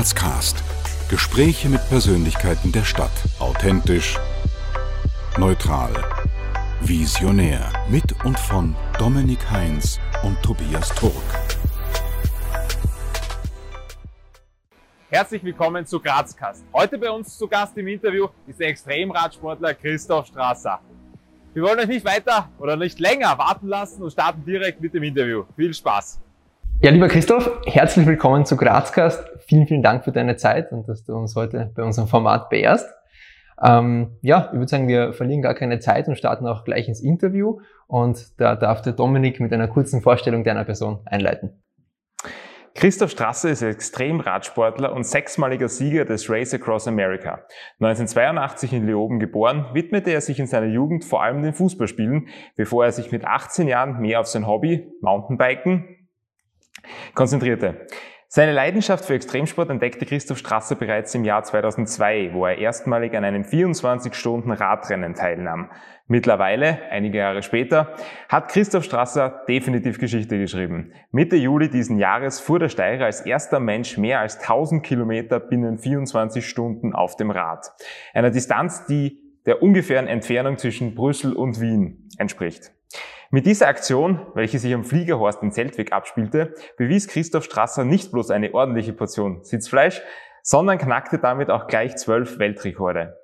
[0.00, 0.64] Grazcast.
[1.10, 3.10] Gespräche mit Persönlichkeiten der Stadt.
[3.38, 4.18] Authentisch,
[5.36, 5.92] neutral,
[6.80, 7.70] visionär.
[7.90, 11.12] Mit und von Dominik Heinz und Tobias Turk.
[15.10, 16.64] Herzlich willkommen zu Grazcast.
[16.72, 20.80] Heute bei uns zu Gast im Interview ist der Extremradsportler Christoph Strasser.
[21.52, 25.02] Wir wollen euch nicht weiter oder nicht länger warten lassen und starten direkt mit dem
[25.02, 25.44] Interview.
[25.56, 26.20] Viel Spaß!
[26.82, 29.22] Ja, lieber Christoph, herzlich willkommen zu Grazcast.
[29.46, 32.88] Vielen, vielen Dank für deine Zeit und dass du uns heute bei unserem Format beehrst.
[33.62, 37.02] Ähm, ja, ich würde sagen, wir verlieren gar keine Zeit und starten auch gleich ins
[37.02, 37.60] Interview.
[37.86, 41.62] Und da darf der Dominik mit einer kurzen Vorstellung deiner Person einleiten.
[42.74, 47.44] Christoph Strasser ist Extremradsportler und sechsmaliger Sieger des Race Across America.
[47.80, 52.86] 1982 in Leoben geboren, widmete er sich in seiner Jugend vor allem den Fußballspielen, bevor
[52.86, 55.99] er sich mit 18 Jahren mehr auf sein Hobby, Mountainbiken,
[57.14, 57.86] konzentrierte.
[58.32, 63.24] Seine Leidenschaft für Extremsport entdeckte Christoph Strasser bereits im Jahr 2002, wo er erstmalig an
[63.24, 65.68] einem 24-Stunden-Radrennen teilnahm.
[66.06, 67.96] Mittlerweile, einige Jahre später,
[68.28, 70.92] hat Christoph Strasser definitiv Geschichte geschrieben.
[71.10, 75.78] Mitte Juli diesen Jahres fuhr der Steirer als erster Mensch mehr als 1000 Kilometer binnen
[75.78, 77.72] 24 Stunden auf dem Rad.
[78.14, 82.70] Einer Distanz, die der ungefähren Entfernung zwischen Brüssel und Wien entspricht.
[83.32, 88.32] Mit dieser Aktion, welche sich am Fliegerhorst in Zeltweg abspielte, bewies Christoph Strasser nicht bloß
[88.32, 90.02] eine ordentliche Portion Sitzfleisch,
[90.42, 93.16] sondern knackte damit auch gleich zwölf Weltrekorde.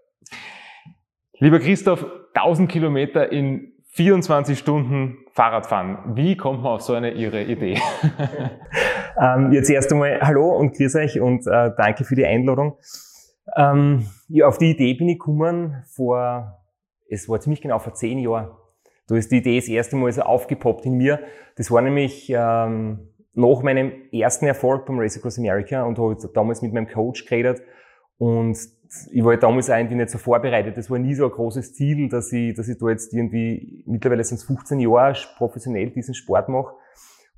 [1.40, 6.14] Lieber Christoph, 1000 Kilometer in 24 Stunden Fahrradfahren.
[6.14, 7.80] Wie kommt man auf so eine irre Idee?
[9.20, 12.78] ähm, jetzt erst einmal Hallo und grüß euch und äh, danke für die Einladung.
[13.56, 16.62] Ähm, ja, auf die Idee bin ich gekommen vor,
[17.10, 18.50] es war ziemlich genau vor zehn Jahren.
[19.08, 21.20] Da ist die Idee das erste Mal so aufgepoppt in mir.
[21.56, 26.62] Das war nämlich ähm, nach meinem ersten Erfolg beim Race Across America und habe damals
[26.62, 27.62] mit meinem Coach geredet
[28.18, 28.58] und
[29.10, 30.76] ich war damals auch irgendwie nicht so vorbereitet.
[30.76, 34.24] Das war nie so ein großes Ziel, dass ich, dass ich da jetzt irgendwie, mittlerweile
[34.24, 36.74] sind es 15 Jahre professionell diesen Sport mache.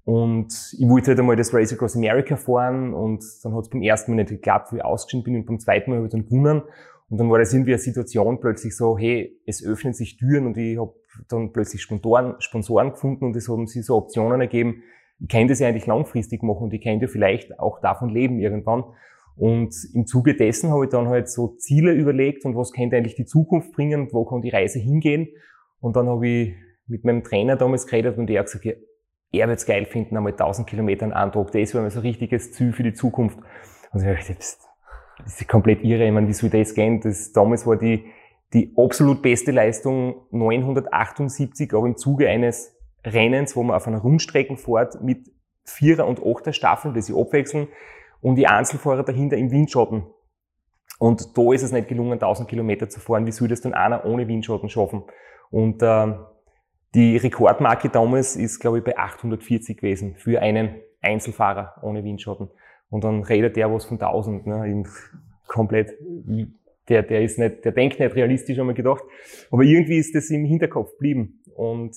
[0.04, 3.82] Und ich wollte halt einmal das Race Across America fahren und dann hat es beim
[3.82, 6.26] ersten Mal nicht geklappt, wie ich ausgeschieden bin und beim zweiten Mal habe ich dann
[6.26, 6.62] gewonnen.
[7.10, 10.56] Und dann war das irgendwie eine Situation plötzlich so, hey, es öffnen sich Türen und
[10.56, 10.94] ich habe
[11.28, 14.82] dann plötzlich Sponsoren, Sponsoren gefunden und es haben sich so Optionen ergeben.
[15.20, 18.38] Ich kann das ja eigentlich langfristig machen und ich kann ja vielleicht auch davon leben
[18.38, 18.84] irgendwann.
[19.36, 23.14] Und im Zuge dessen habe ich dann halt so Ziele überlegt und was könnte eigentlich
[23.14, 25.28] die Zukunft bringen und wo kann die Reise hingehen.
[25.80, 26.54] Und dann habe ich
[26.86, 28.66] mit meinem Trainer damals geredet und er hat gesagt,
[29.30, 31.52] er wird es geil finden, einmal 1000 Kilometer einen Tag.
[31.52, 33.38] Das wäre so ein richtiges Ziel für die Zukunft.
[33.92, 34.58] Und ich habe gedacht,
[35.24, 36.06] das ist komplett irre.
[36.06, 37.00] Ich meine, wie soll das gehen?
[37.00, 38.06] Das, damals war die,
[38.52, 42.74] die absolut beste Leistung 978, aber im Zuge eines
[43.04, 45.30] Rennens, wo man auf einer Rundstrecke fährt mit
[45.64, 47.68] Vierer- und Achter Staffeln, die sich abwechseln,
[48.20, 50.04] und die Einzelfahrer dahinter im Windschatten.
[50.98, 53.26] Und da ist es nicht gelungen, 1000 Kilometer zu fahren.
[53.26, 55.04] Wie soll das dann einer ohne Windschatten schaffen?
[55.50, 56.14] Und äh,
[56.94, 62.50] die Rekordmarke damals ist, glaube ich, bei 840 gewesen für einen Einzelfahrer ohne Windschatten.
[62.90, 64.84] Und dann redet der was von 1000, ne,
[65.46, 65.94] komplett,
[66.88, 69.02] der, der ist nicht, der denkt nicht realistisch, haben wir gedacht.
[69.50, 71.42] Aber irgendwie ist das im Hinterkopf geblieben.
[71.54, 71.96] Und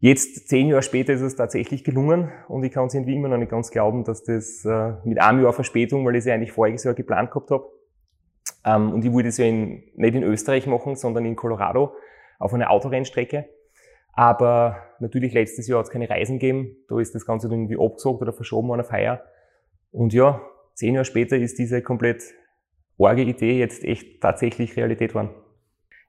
[0.00, 2.32] jetzt, zehn Jahre später, ist es tatsächlich gelungen.
[2.48, 5.42] Und ich kann es irgendwie immer noch nicht ganz glauben, dass das äh, mit einem
[5.42, 7.66] Jahr Verspätung, weil ich es ja eigentlich voriges Jahr geplant gehabt habe.
[8.64, 11.92] Ähm, und ich wollte es ja in, nicht in Österreich machen, sondern in Colorado
[12.38, 13.48] auf einer Autorennstrecke.
[14.12, 16.76] Aber natürlich letztes Jahr hat es keine Reisen gegeben.
[16.88, 19.24] Da ist das Ganze irgendwie abgesagt oder verschoben an eine Feier.
[19.94, 20.40] Und ja,
[20.74, 22.20] zehn Jahre später ist diese komplett
[22.98, 25.30] orge Idee jetzt echt tatsächlich Realität geworden.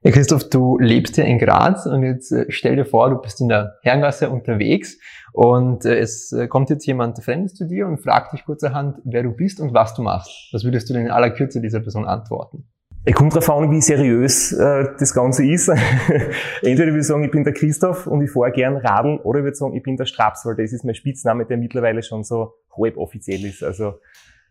[0.02, 3.40] Ja, Christoph, du lebst ja in Graz und jetzt äh, stell dir vor, du bist
[3.40, 4.98] in der Herrengasse unterwegs
[5.32, 9.22] und äh, es äh, kommt jetzt jemand Fremdes zu dir und fragt dich kurzerhand, wer
[9.22, 10.48] du bist und was du machst.
[10.52, 12.68] Was würdest du denn in aller Kürze dieser Person antworten?
[13.08, 15.68] Es kommt darauf an, wie seriös äh, das Ganze ist.
[16.62, 19.44] Entweder ich würde sagen, ich bin der Christoph und ich fahre gern Radl, oder ich
[19.44, 22.54] würde sagen, ich bin der Straps, weil das ist mein Spitzname, der mittlerweile schon so
[22.76, 23.62] halb offiziell ist.
[23.62, 24.00] Also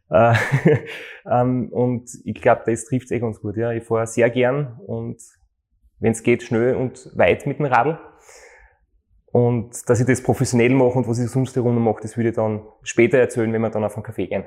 [0.09, 0.33] äh,
[1.29, 3.57] ähm, und ich glaube, das trifft eh ganz gut.
[3.57, 5.17] Ja, ich fahre sehr gern und
[5.99, 7.99] wenn es geht, schnell und weit mit dem Radl.
[9.33, 12.35] Und dass ich das professionell mache und was ich sonst herum mache, das würde ich
[12.35, 14.45] dann später erzählen, wenn wir dann auf einen Kaffee gehen.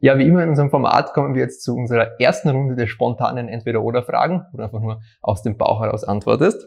[0.00, 3.48] Ja, wie immer in unserem Format kommen wir jetzt zu unserer ersten Runde der spontanen
[3.48, 6.66] Entweder-Oder-Fragen, wo du einfach nur aus dem Bauch heraus antwortest.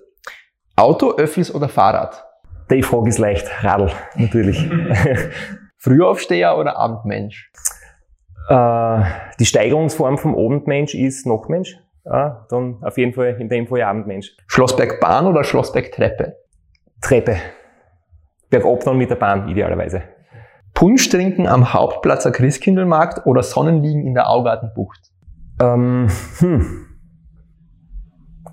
[0.75, 2.25] Auto, Öffis oder Fahrrad?
[2.71, 3.49] Die Frage ist leicht.
[3.63, 4.69] Radl, natürlich.
[5.77, 7.51] Frühaufsteher oder Abendmensch?
[8.47, 9.01] Äh,
[9.39, 11.77] die Steigerungsform vom Abendmensch ist Nachtmensch.
[12.05, 14.35] Ja, dann auf jeden Fall in dem Fall Abendmensch.
[14.47, 16.37] Schlossbergbahn oder Schlossbergtreppe?
[17.01, 17.37] Treppe.
[18.49, 20.03] Bergab dann mit der Bahn idealerweise.
[20.79, 25.11] Punsch trinken am Hauptplatzer Christkindlmarkt oder Sonnenliegen in der Augartenbucht?
[25.61, 26.85] Ähm, hm.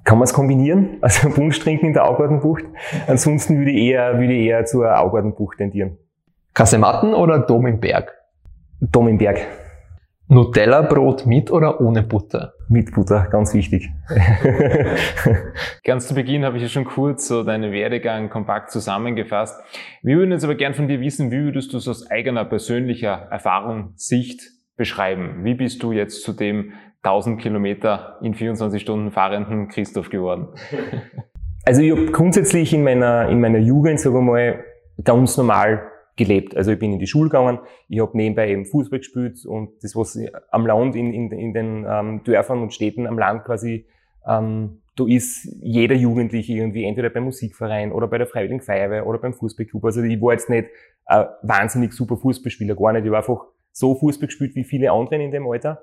[0.02, 0.98] Kann man es kombinieren?
[1.02, 2.64] Also Punsch trinken in der Augartenbucht.
[3.06, 5.98] Ansonsten würde ich eher, würde ich eher zur Augartenbucht tendieren.
[6.52, 8.12] Kasematten oder Dom im Berg?
[8.80, 9.46] Dom im Berg.
[10.28, 12.54] Nutella-Brot mit oder ohne Butter?
[12.68, 13.88] Mit Butter, ganz wichtig.
[15.84, 19.60] Ganz zu Beginn habe ich ja schon kurz so deinen Werdegang kompakt zusammengefasst.
[20.02, 23.28] Wir würden jetzt aber gern von dir wissen, wie würdest du es aus eigener persönlicher
[23.30, 24.40] Erfahrung, Sicht
[24.76, 25.44] beschreiben?
[25.44, 30.48] Wie bist du jetzt zu dem 1000 Kilometer in 24 Stunden fahrenden Christoph geworden?
[31.64, 34.64] Also ich habe grundsätzlich in meiner, in meiner Jugend, sagen wir mal,
[35.02, 35.82] ganz normal
[36.16, 36.56] gelebt.
[36.56, 37.58] Also ich bin in die Schule gegangen,
[37.88, 40.18] ich habe nebenbei eben Fußball gespielt und das, was
[40.50, 43.86] am Land, in, in, in den ähm, Dörfern und Städten am Land quasi,
[44.26, 49.18] ähm, da ist jeder Jugendliche irgendwie entweder beim Musikverein oder bei der Freiwilligen Feuerwehr oder
[49.18, 49.84] beim Fußballclub.
[49.84, 50.68] Also ich war jetzt nicht
[51.04, 53.04] ein wahnsinnig super Fußballspieler, gar nicht.
[53.04, 55.82] Ich war einfach so Fußball gespielt wie viele anderen in dem Alter.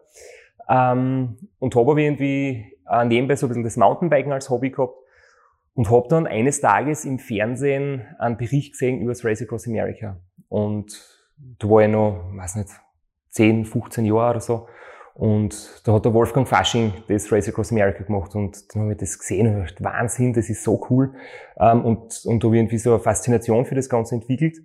[0.68, 4.96] Ähm, und habe aber irgendwie äh, nebenbei so ein bisschen das Mountainbiken als Hobby gehabt
[5.76, 10.20] und habe dann eines Tages im Fernsehen einen Bericht gesehen über das Race Across America.
[10.50, 11.02] Und
[11.60, 12.70] da war ich noch, weiß nicht,
[13.30, 14.68] 10, 15 Jahre oder so.
[15.16, 18.98] Und da hat der Wolfgang Fasching das Race Across America gemacht und dann habe ich
[18.98, 21.14] das gesehen und gedacht, Wahnsinn, das ist so cool.
[21.60, 24.58] Ähm, und, und da habe ich irgendwie so eine Faszination für das Ganze entwickelt.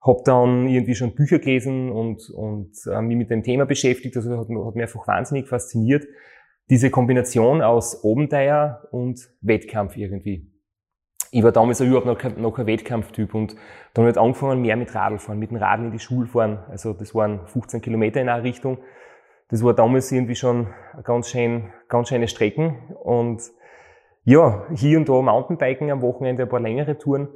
[0.00, 4.16] Hab dann irgendwie schon Bücher gelesen und, und äh, mich mit dem Thema beschäftigt.
[4.16, 6.06] Also hat, hat mich einfach wahnsinnig fasziniert.
[6.70, 10.50] Diese Kombination aus Obenteier und Wettkampf irgendwie
[11.32, 13.54] ich war damals überhaupt noch kein, noch kein Wettkampftyp und
[13.94, 16.58] dann ich angefangen mehr mit Radl fahren, mit dem Radl in die Schule fahren.
[16.68, 18.78] Also das waren 15 Kilometer in eine Richtung.
[19.48, 20.68] Das war damals irgendwie schon
[21.04, 23.42] ganz schön, ganz schöne Strecken und
[24.24, 27.28] ja, hier und da Mountainbiken am Wochenende, ein paar längere Touren.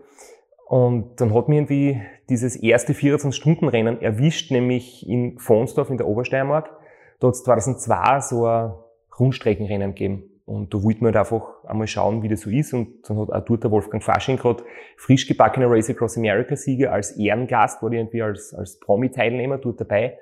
[0.66, 6.70] Und dann hat mir irgendwie dieses erste 24-Stunden-Rennen erwischt, nämlich in Fonsdorf in der Obersteiermark.
[7.20, 8.74] Da hat es 2002 so ein
[9.18, 10.30] Rundstreckenrennen gegeben.
[10.46, 12.74] Und da wollte man halt einfach einmal schauen, wie das so ist.
[12.74, 14.62] Und dann hat auch dort der Wolfgang Fasching gerade
[14.96, 20.18] frisch gebackener Race Across America Sieger als Ehrengast, war irgendwie als, als Promi-Teilnehmer dort dabei.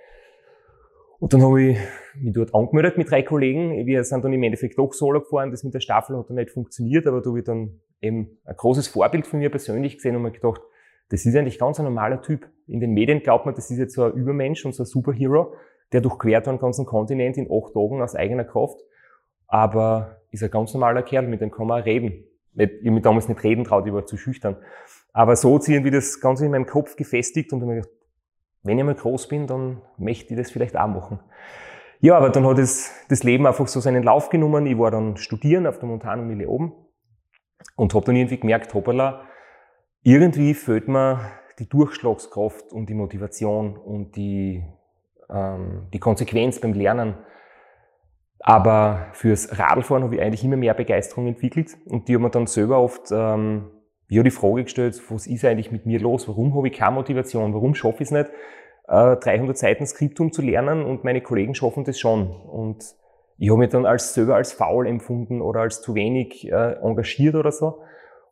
[1.19, 1.79] Und dann habe ich
[2.21, 3.87] mich dort angemeldet mit drei Kollegen.
[3.87, 5.50] Wir sind dann im Endeffekt doch solo gefahren.
[5.50, 8.56] Das mit der Staffel hat dann nicht funktioniert, aber da habe ich dann eben ein
[8.56, 10.61] großes Vorbild von mir persönlich gesehen und mir gedacht,
[11.11, 12.49] das ist eigentlich ganz ein normaler Typ.
[12.67, 15.55] In den Medien glaubt man, das ist jetzt so ein Übermensch und so ein Superhero,
[15.93, 18.79] der durchquert einen ganzen Kontinent in acht Tagen aus eigener Kraft
[19.53, 22.25] aber ist ein ganz normaler Kerl, mit dem kann man reden.
[22.55, 24.56] Ich habe mich damals nicht reden traut, ich war zu schüchtern.
[25.12, 28.00] Aber so ziehen wir das Ganze in meinem Kopf gefestigt und dann habe ich gedacht,
[28.62, 31.21] wenn ich mal groß bin, dann möchte ich das vielleicht auch machen.
[32.00, 34.65] Ja, aber dann hat es, das Leben einfach so seinen Lauf genommen.
[34.65, 36.73] Ich war dann studieren auf der Montanuni Leoben
[37.77, 39.27] und habe dann irgendwie gemerkt, hoppala,
[40.03, 41.21] irgendwie fehlt mir
[41.59, 44.65] die Durchschlagskraft und die Motivation und die,
[45.32, 47.14] ähm, die Konsequenz beim Lernen.
[48.40, 52.46] Aber fürs Radlfahren habe ich eigentlich immer mehr Begeisterung entwickelt und die haben mir dann
[52.49, 53.70] selber oft ähm,
[54.08, 56.29] ja, die Frage gestellt, was ist eigentlich mit mir los?
[56.29, 57.55] Warum habe ich keine Motivation?
[57.55, 58.31] Warum schaffe ich es nicht,
[58.88, 62.31] äh, 300 Seiten Skriptum zu lernen und meine Kollegen schaffen das schon?
[62.31, 62.85] Und
[63.38, 67.37] ich habe mich dann als selber als faul empfunden oder als zu wenig äh, engagiert
[67.37, 67.81] oder so.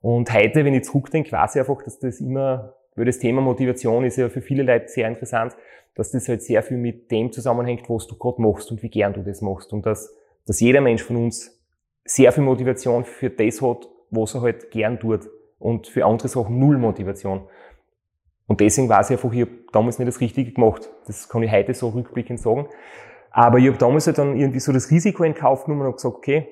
[0.00, 4.04] Und heute, wenn ich zurückdenke, weiß ich einfach, dass das immer, weil das Thema Motivation
[4.04, 5.56] ist ja für viele Leute sehr interessant,
[5.94, 9.12] dass das halt sehr viel mit dem zusammenhängt, was du gerade machst und wie gern
[9.12, 9.72] du das machst.
[9.72, 10.14] Und dass,
[10.46, 11.60] dass jeder Mensch von uns
[12.04, 15.28] sehr viel Motivation für das hat, was er halt gern tut.
[15.58, 17.42] Und für andere Sachen null Motivation.
[18.46, 20.90] Und deswegen war es einfach, ich habe damals nicht das Richtige gemacht.
[21.06, 22.66] Das kann ich heute so rückblickend sagen.
[23.30, 26.16] Aber ich habe damals halt dann irgendwie so das Risiko in Kauf genommen und gesagt,
[26.16, 26.48] okay,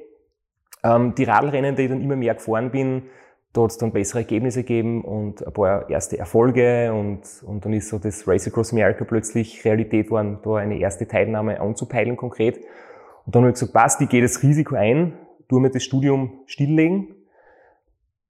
[0.85, 3.05] ähm, die Radlrennen, die ich dann immer mehr gefahren bin,
[3.53, 7.89] da hat dann bessere Ergebnisse gegeben und ein paar erste Erfolge und, und dann ist
[7.89, 12.59] so das Race Across America plötzlich Realität geworden, da eine erste Teilnahme anzupeilen konkret.
[13.25, 15.15] Und dann habe ich gesagt, passt, ich gehe das Risiko ein,
[15.49, 17.15] tue mir das Studium stilllegen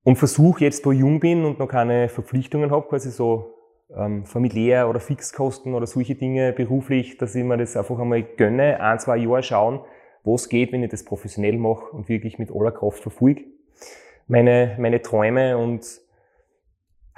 [0.04, 3.54] und versuche jetzt, wo ich jung bin und noch keine Verpflichtungen habe, quasi so
[3.94, 8.80] ähm, familiär oder Fixkosten oder solche Dinge beruflich, dass ich mir das einfach einmal gönne,
[8.80, 9.80] ein, zwei Jahre schauen,
[10.22, 13.44] was geht, wenn ich das professionell mache und wirklich mit aller Kraft verfolge
[14.28, 15.84] meine, meine Träume und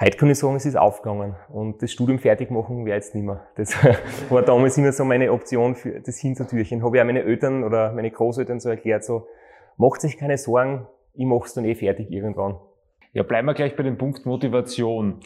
[0.01, 1.37] heute kann ich sagen, es ist aufgegangen.
[1.49, 3.47] Und das Studium fertig machen wäre jetzt nicht mehr.
[3.57, 3.75] Das
[4.31, 6.83] war damals immer so meine Option für das Hintertürchen.
[6.83, 9.27] Habe ich auch meine Eltern oder meine Großeltern so erklärt, so,
[9.77, 12.59] macht sich keine Sorgen, ich mach's dann eh fertig irgendwann.
[13.13, 15.21] Ja, bleiben wir gleich bei dem Punkt Motivation.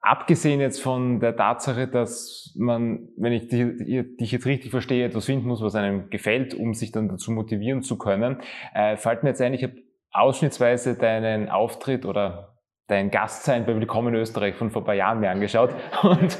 [0.00, 5.46] Abgesehen jetzt von der Tatsache, dass man, wenn ich dich jetzt richtig verstehe, etwas finden
[5.46, 8.38] muss, was einem gefällt, um sich dann dazu motivieren zu können,
[8.74, 9.74] äh, fällt mir jetzt ein, ich habe
[10.12, 14.94] ausschnittsweise deinen Auftritt oder dein Gast sein bei Willkommen in Österreich von vor ein paar
[14.94, 15.74] Jahren mir angeschaut.
[16.02, 16.38] Und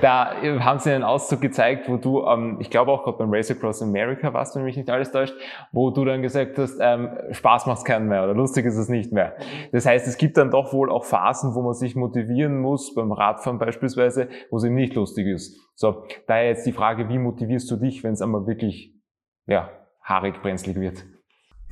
[0.00, 3.50] da haben sie einen Auszug gezeigt, wo du, ähm, ich glaube auch gerade beim Race
[3.50, 5.34] Across America warst, wenn mich nicht alles täuscht,
[5.72, 9.12] wo du dann gesagt hast, ähm, Spaß macht's keinen mehr oder lustig ist es nicht
[9.12, 9.36] mehr.
[9.72, 13.12] Das heißt, es gibt dann doch wohl auch Phasen, wo man sich motivieren muss, beim
[13.12, 15.54] Radfahren beispielsweise, wo es eben nicht lustig ist.
[15.74, 18.94] So, daher jetzt die Frage, wie motivierst du dich, wenn es einmal wirklich,
[19.46, 19.68] ja,
[20.02, 21.04] haarig brenzlig wird?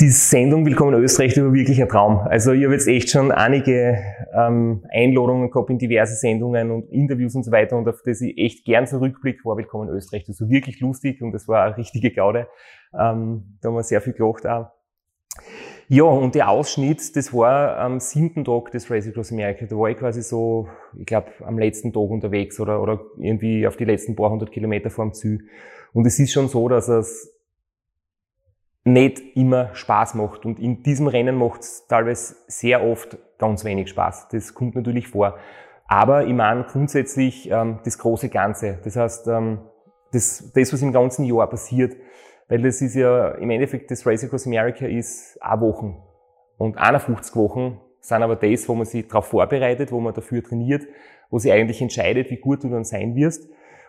[0.01, 2.19] Die Sendung Willkommen in Österreich war wirklich ein Traum.
[2.19, 3.99] Also ich habe jetzt echt schon einige
[4.33, 8.39] ähm, Einladungen gehabt in diverse Sendungen und Interviews und so weiter und auf das ich
[8.39, 10.23] echt gern zurückblicke, war Willkommen in Österreich.
[10.25, 12.47] Das war wirklich lustig und das war eine richtige Gaude.
[12.95, 14.71] Ähm, da haben wir sehr viel gelacht auch.
[15.89, 19.67] Ja, und der Ausschnitt, das war am siebten Tag des Race Across America.
[19.67, 23.77] Da war ich quasi so, ich glaube, am letzten Tag unterwegs oder, oder irgendwie auf
[23.77, 25.41] die letzten paar hundert Kilometer vor dem Ziel.
[25.93, 27.35] Und es ist schon so, dass es
[28.93, 30.45] nicht immer Spaß macht.
[30.45, 34.29] Und in diesem Rennen macht es teilweise sehr oft ganz wenig Spaß.
[34.31, 35.37] Das kommt natürlich vor.
[35.87, 38.79] Aber ich meine grundsätzlich ähm, das große Ganze.
[38.85, 39.61] Das heißt, ähm,
[40.13, 41.97] das, das, was im ganzen Jahr passiert,
[42.49, 46.03] weil das ist ja im Endeffekt das Race Across America ist eine Wochen.
[46.57, 50.87] Und 51 Wochen sind aber das, wo man sich darauf vorbereitet, wo man dafür trainiert,
[51.31, 53.49] wo sich eigentlich entscheidet, wie gut du dann sein wirst.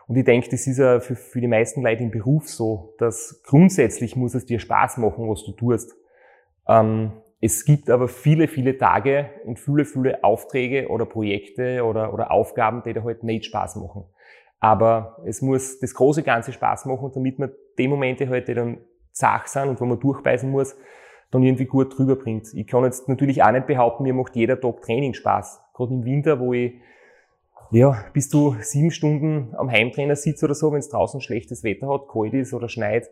[0.10, 3.44] Und ich denke, das ist ja für, für die meisten Leute im Beruf so, dass
[3.46, 5.96] grundsätzlich muss es dir Spaß machen, was du tust.
[6.68, 12.32] Ähm, es gibt aber viele, viele Tage und viele, viele Aufträge oder Projekte oder, oder
[12.32, 14.06] Aufgaben, die dir halt nicht Spaß machen.
[14.60, 18.80] Aber es muss das große Ganze Spaß machen, damit man die Momente halt, die dann
[19.12, 20.76] zach sind und wo man durchbeißen muss,
[21.30, 22.52] dann irgendwie gut drüber bringt.
[22.56, 25.62] Ich kann jetzt natürlich auch nicht behaupten, mir macht jeder Tag Training Spaß.
[25.76, 26.82] Gerade im Winter, wo ich
[27.72, 31.88] ja, bis du sieben Stunden am Heimtrainer sitzt oder so, wenn es draußen schlechtes Wetter
[31.88, 33.10] hat, kalt ist oder schneit,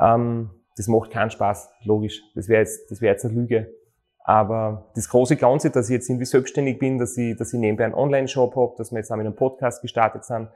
[0.00, 2.22] ähm, das macht keinen Spaß, logisch.
[2.34, 3.74] Das wäre jetzt, das wäre jetzt eine Lüge.
[4.24, 7.84] Aber das große Ganze, dass ich jetzt irgendwie selbstständig bin, dass ich, dass ich nebenbei
[7.84, 10.48] einen Online-Shop habe, dass wir jetzt auch mit einem Podcast gestartet sind,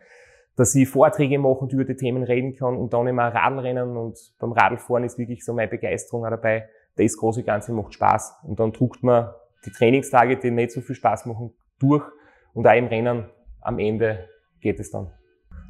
[0.57, 4.19] dass ich Vorträge mache und über die Themen reden kann und dann immer Radlrennen und
[4.39, 6.69] beim Radlfahren ist wirklich so meine Begeisterung auch dabei.
[6.97, 9.31] Das große Ganze macht Spaß und dann druckt man
[9.67, 12.05] die Trainingstage, die nicht so viel Spaß machen, durch
[12.53, 13.25] und auch im Rennen
[13.65, 14.29] am Ende
[14.61, 15.11] geht es dann.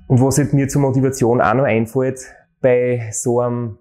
[0.06, 2.20] Und was halt mir zur Motivation auch noch einfällt,
[2.60, 3.78] bei so einem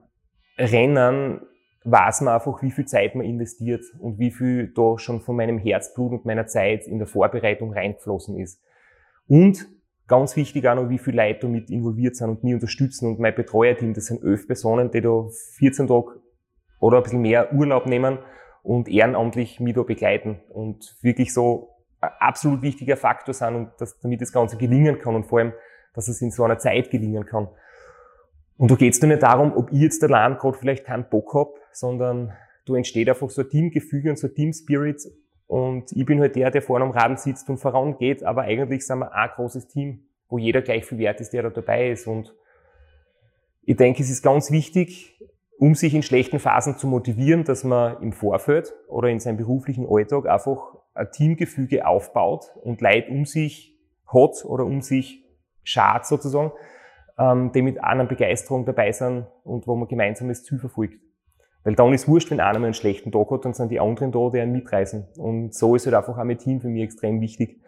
[0.57, 1.41] Rennen
[1.83, 5.57] weiß man einfach, wie viel Zeit man investiert und wie viel da schon von meinem
[5.57, 8.61] Herzblut und meiner Zeit in der Vorbereitung reingeflossen ist.
[9.27, 9.67] Und
[10.07, 13.07] ganz wichtig auch noch, wie viele Leute damit involviert sind und mich unterstützen.
[13.07, 15.27] Und mein Betreuerteam, das sind elf Personen, die da
[15.57, 16.21] 14 Tage
[16.79, 18.19] oder ein bisschen mehr Urlaub nehmen
[18.61, 21.72] und ehrenamtlich mich da begleiten und wirklich so
[22.19, 25.53] absolut wichtiger Faktor sind und dass, damit das Ganze gelingen kann und vor allem,
[25.93, 27.47] dass es in so einer Zeit gelingen kann.
[28.57, 31.55] Und da geht es nicht darum, ob ich jetzt allein gerade vielleicht keinen Bock hab,
[31.71, 32.33] sondern
[32.65, 35.01] da entsteht einfach so ein Teamgefüge und so ein Teamspirit
[35.47, 38.99] und ich bin halt der, der vorne am Radl sitzt und vorangeht, aber eigentlich sind
[38.99, 42.33] wir ein großes Team, wo jeder gleich viel wert ist, der da dabei ist und
[43.65, 45.19] ich denke, es ist ganz wichtig,
[45.57, 49.87] um sich in schlechten Phasen zu motivieren, dass man im Vorfeld oder in seinem beruflichen
[49.89, 55.23] Alltag einfach ein Teamgefüge aufbaut und Leid um sich hat oder um sich
[55.63, 56.51] schart sozusagen,
[57.17, 60.99] ähm, die mit einer Begeisterung dabei sind und wo man gemeinsames Ziel verfolgt.
[61.63, 64.11] Weil dann ist wurscht, wenn einer mal einen schlechten Tag hat, dann sind die anderen
[64.11, 65.07] da, die einen mitreißen.
[65.17, 67.61] Und so ist halt einfach auch mein Team für mich extrem wichtig.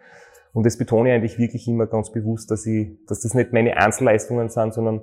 [0.52, 3.76] Und das betone ich eigentlich wirklich immer ganz bewusst, dass ich, dass das nicht meine
[3.76, 5.02] Einzelleistungen sind, sondern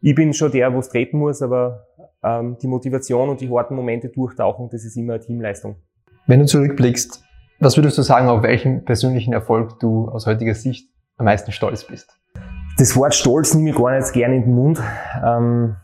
[0.00, 1.86] ich bin schon der, wo es treten muss, aber
[2.22, 5.76] ähm, die Motivation und die harten Momente durchtauchen, das ist immer eine Teamleistung.
[6.26, 7.22] Wenn du zurückblickst,
[7.60, 10.88] was würdest du sagen, auf welchen persönlichen Erfolg du aus heutiger Sicht
[11.18, 12.18] am meisten stolz bist?
[12.78, 14.82] Das Wort Stolz nehme ich gar nicht gerne in den Mund.
[15.22, 15.76] Ähm,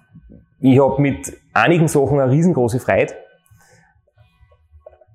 [0.61, 3.13] ich habe mit einigen Sachen eine riesengroße Freude.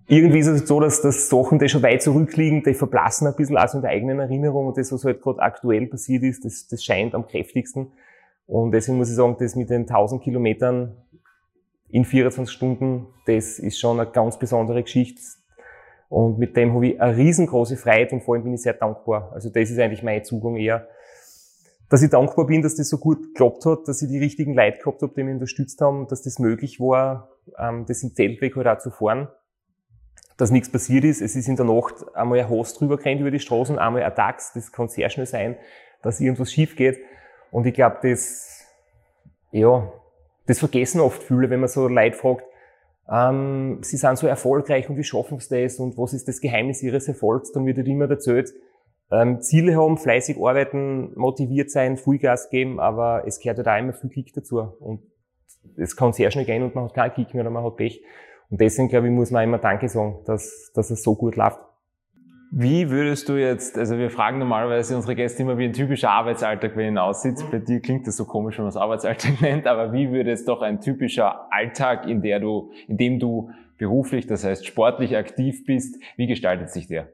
[0.08, 3.58] Irgendwie ist es so, dass das Sachen, die schon weit zurückliegen, die verblassen ein bisschen
[3.58, 6.84] also in der eigenen Erinnerung und das, was halt gerade aktuell passiert ist, das, das
[6.84, 7.92] scheint am kräftigsten.
[8.46, 10.98] Und deswegen muss ich sagen, das mit den 1000 Kilometern
[11.90, 15.22] in 24 Stunden, das ist schon eine ganz besondere Geschichte.
[16.12, 19.32] Und mit dem habe ich eine riesengroße Freiheit und vor allem bin ich sehr dankbar.
[19.32, 20.90] Also das ist eigentlich mein Zugang eher,
[21.88, 24.80] dass ich dankbar bin, dass das so gut geklappt hat, dass ich die richtigen Leute
[24.80, 28.68] gehabt habe, die mich unterstützt haben, dass das möglich war, ähm, das im Zeltweg halt
[28.68, 29.30] auch zu fahren.
[30.36, 31.22] Dass nichts passiert ist.
[31.22, 34.14] Es ist in der Nacht einmal ein Host drüber gerannt über die Straßen, einmal ein
[34.14, 34.52] Tax.
[34.52, 35.56] Das kann sehr schnell sein,
[36.02, 37.00] dass irgendwas schief geht.
[37.52, 38.66] Und ich glaube, das,
[39.52, 39.90] ja,
[40.46, 42.44] das vergessen oft viele, wenn man so Leute fragt,
[43.12, 46.82] ähm, sie sind so erfolgreich und wie schaffen sie das und was ist das Geheimnis
[46.82, 48.54] ihres Erfolgs, dann wird ihnen immer erzählt,
[49.12, 53.78] ähm, Ziele haben, fleißig arbeiten, motiviert sein, Vollgas geben, aber es gehört ja halt da
[53.78, 55.02] immer viel Kick dazu und
[55.78, 58.02] es kann sehr schnell gehen und man hat keinen Kick mehr oder man hat Pech.
[58.50, 61.60] Und deswegen, glaube ich, muss man immer Danke sagen, dass, dass es so gut läuft.
[62.54, 66.76] Wie würdest du jetzt, also wir fragen normalerweise unsere Gäste immer, wie ein typischer Arbeitsalltag
[66.76, 67.42] bei ihnen aussieht.
[67.50, 70.44] Bei dir klingt das so komisch, wenn man es Arbeitsalltag nennt, aber wie würde es
[70.44, 75.66] doch ein typischer Alltag, in der du, in dem du beruflich, das heißt sportlich aktiv
[75.66, 77.08] bist, wie gestaltet sich der?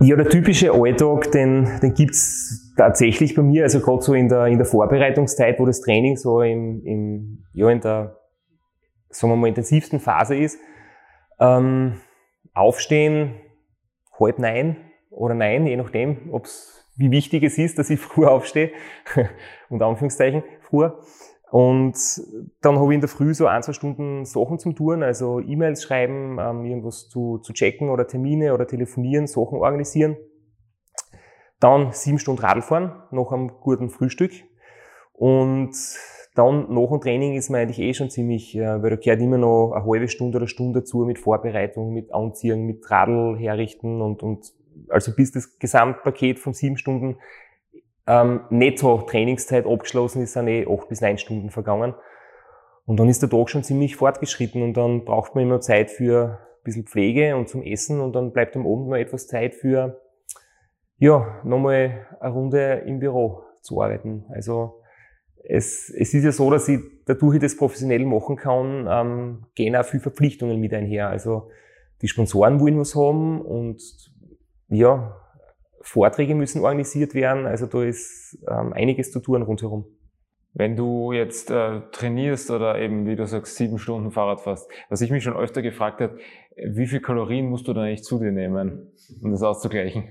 [0.00, 4.46] Ja, der typische Alltag, den, den gibt's tatsächlich bei mir, also gerade so in der,
[4.46, 8.16] in der Vorbereitungszeit, wo das Training so im, im ja, in der,
[9.10, 10.58] sagen wir mal, intensivsten Phase ist.
[11.38, 12.00] Ähm,
[12.54, 13.34] aufstehen,
[14.20, 14.76] halb neun
[15.10, 18.72] oder nein, je nachdem, ob's, wie wichtig es ist, dass ich früh aufstehe,
[19.68, 21.00] unter Anführungszeichen, früher.
[21.50, 21.96] Und
[22.60, 25.82] dann habe ich in der Früh so ein, zwei Stunden Sachen zum Tun, also E-Mails
[25.82, 30.16] schreiben, ähm, irgendwas zu, zu checken oder Termine oder telefonieren, Sachen organisieren.
[31.58, 34.32] Dann sieben Stunden Radl fahren, nach einem guten Frühstück.
[35.12, 35.74] Und
[36.34, 39.38] dann nach dem Training ist man eigentlich eh schon ziemlich, äh, weil da gehört immer
[39.38, 44.22] noch eine halbe Stunde oder Stunde dazu mit Vorbereitung, mit Anziehen, mit Radl herrichten und,
[44.22, 44.52] und
[44.88, 47.18] also bis das Gesamtpaket von sieben Stunden
[48.06, 51.94] ähm, Netto-Trainingszeit abgeschlossen ist, sind eh acht bis neun Stunden vergangen.
[52.86, 56.38] Und dann ist der Tag schon ziemlich fortgeschritten und dann braucht man immer Zeit für
[56.40, 60.00] ein bisschen Pflege und zum Essen und dann bleibt am Abend noch etwas Zeit für,
[60.96, 64.26] ja, nochmal eine Runde im Büro zu arbeiten.
[64.30, 64.79] Also
[65.44, 69.76] es, es ist ja so, dass ich, dadurch ich das professionell machen kann, ähm, gehen
[69.76, 71.08] auch viele Verpflichtungen mit einher.
[71.08, 71.50] Also
[72.02, 73.82] die Sponsoren wollen was haben und
[74.68, 75.16] ja,
[75.82, 77.46] Vorträge müssen organisiert werden.
[77.46, 79.86] Also da ist ähm, einiges zu tun rundherum.
[80.52, 85.00] Wenn du jetzt äh, trainierst oder eben, wie du sagst, sieben Stunden Fahrrad fährst, was
[85.00, 86.18] ich mich schon öfter gefragt habe,
[86.56, 88.90] wie viel Kalorien musst du da eigentlich zu dir nehmen,
[89.22, 90.08] um das auszugleichen?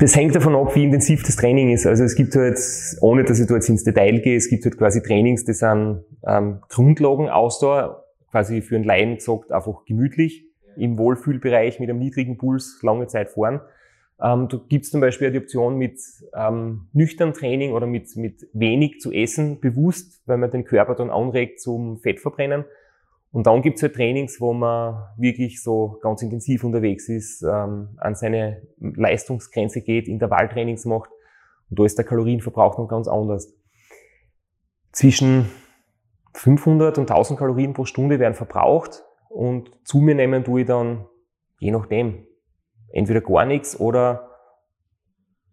[0.00, 1.86] Das hängt davon ab, wie intensiv das Training ist.
[1.86, 2.58] Also es gibt halt,
[3.02, 6.04] ohne dass ich da jetzt ins Detail gehe, es gibt halt quasi Trainings, die sind
[6.26, 12.38] ähm, Grundlagen, Ausdauer, quasi für einen Laien gesagt, einfach gemütlich, im Wohlfühlbereich mit einem niedrigen
[12.38, 13.60] Puls lange Zeit fahren.
[14.22, 16.00] Ähm, da gibt es zum Beispiel die Option mit
[16.34, 21.10] ähm, nüchtern Training oder mit, mit wenig zu essen, bewusst, weil man den Körper dann
[21.10, 22.64] anregt zum Fettverbrennen.
[23.32, 27.90] Und dann gibt es halt Trainings, wo man wirklich so ganz intensiv unterwegs ist, ähm,
[27.98, 31.10] an seine Leistungsgrenze geht, Intervalltrainings macht.
[31.70, 33.54] Und da ist der Kalorienverbrauch dann ganz anders.
[34.92, 35.48] Zwischen
[36.34, 41.06] 500 und 1000 Kalorien pro Stunde werden verbraucht und zu mir nehmen tue ich dann,
[41.60, 42.26] je nachdem,
[42.92, 44.30] entweder gar nichts oder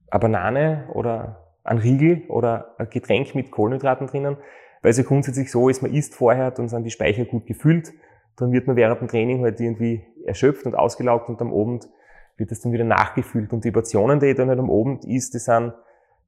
[0.09, 4.37] eine Banane oder ein Riegel oder ein Getränk mit Kohlenhydraten drinnen,
[4.81, 7.93] weil es ja grundsätzlich so ist, man isst vorher, dann sind die Speicher gut gefüllt,
[8.37, 11.89] dann wird man während dem Training halt irgendwie erschöpft und ausgelaugt und am Abend
[12.37, 13.51] wird es dann wieder nachgefüllt.
[13.51, 15.73] Und die Portionen, die ich dann halt am Abend isst, die sind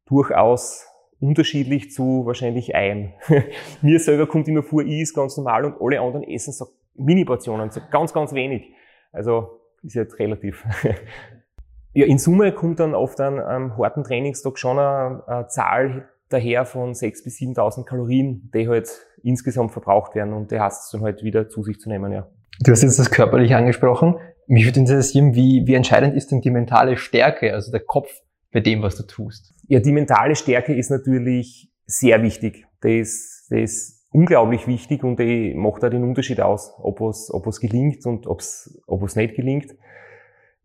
[0.06, 0.88] durchaus
[1.20, 3.14] unterschiedlich zu wahrscheinlich ein.
[3.82, 7.72] Mir selber kommt immer vor, ich ist ganz normal und alle anderen essen so Mini-Portionen,
[7.72, 8.74] so ganz, ganz wenig.
[9.12, 10.66] Also ist jetzt relativ.
[11.94, 16.66] ja, in Summe kommt dann oft an einem harten Trainingstag schon eine, eine Zahl daher
[16.66, 18.90] von 6.000 bis 7.000 Kalorien, die halt
[19.24, 22.28] insgesamt verbraucht werden und die hast du dann halt wieder zu sich zu nehmen, ja.
[22.62, 24.16] Du hast jetzt das körperlich angesprochen.
[24.48, 28.10] Mich würde interessieren, wie, wie entscheidend ist denn die mentale Stärke, also der Kopf
[28.52, 29.54] bei dem, was du tust?
[29.68, 32.66] Ja, die mentale Stärke ist natürlich sehr wichtig.
[32.82, 37.32] Das ist, das ist unglaublich wichtig und ich mache da den Unterschied aus, ob es,
[37.32, 39.76] ob es gelingt und ob es, ob es nicht gelingt.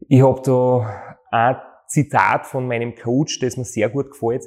[0.09, 4.45] Ich habe da ein Zitat von meinem Coach, das mir sehr gut gefällt,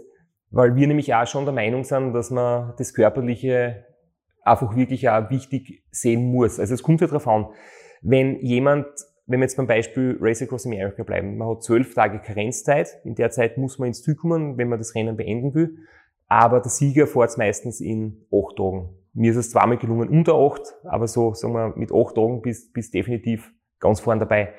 [0.50, 3.86] weil wir nämlich auch schon der Meinung sind, dass man das Körperliche
[4.44, 6.60] einfach wirklich auch wichtig sehen muss.
[6.60, 7.48] Also es kommt ja darauf an,
[8.02, 8.86] wenn jemand,
[9.26, 13.16] wenn wir jetzt beim Beispiel Race Across America bleiben, man hat zwölf Tage Karenzzeit, in
[13.16, 15.78] der Zeit muss man ins Ziel kommen, wenn man das Rennen beenden will
[16.28, 18.90] aber der Sieger fährt meistens in acht Tagen.
[19.14, 22.74] Mir ist es zweimal gelungen unter acht, aber so, sagen wir, mit acht Tagen bist,
[22.74, 24.54] bist definitiv ganz vorn dabei.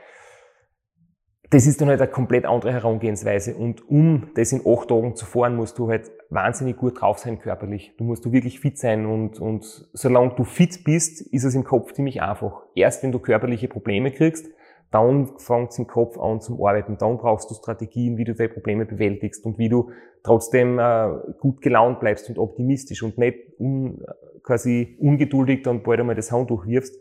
[1.50, 3.54] Das ist dann halt eine komplett andere Herangehensweise.
[3.54, 7.38] Und um das in acht Tagen zu fahren, musst du halt wahnsinnig gut drauf sein
[7.38, 7.94] körperlich.
[7.96, 11.64] Du musst du wirklich fit sein und, und solange du fit bist, ist es im
[11.64, 12.64] Kopf ziemlich einfach.
[12.74, 14.46] Erst wenn du körperliche Probleme kriegst,
[14.90, 16.96] dann fängt es im Kopf an zum Arbeiten.
[16.98, 19.90] Dann brauchst du Strategien, wie du deine Probleme bewältigst und wie du
[20.22, 21.08] trotzdem äh,
[21.40, 24.02] gut gelaunt bleibst und optimistisch und nicht un,
[24.42, 26.98] quasi ungeduldig dann bald einmal das Handtuch wirfst.